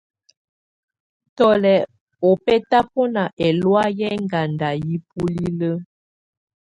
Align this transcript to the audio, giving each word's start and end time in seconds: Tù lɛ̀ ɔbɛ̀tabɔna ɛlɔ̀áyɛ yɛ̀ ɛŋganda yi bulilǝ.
Tù 1.35 1.47
lɛ̀ 1.63 1.79
ɔbɛ̀tabɔna 2.29 3.23
ɛlɔ̀áyɛ 3.47 3.87
yɛ̀ 3.99 4.13
ɛŋganda 4.15 4.69
yi 4.85 4.95
bulilǝ. 5.07 5.71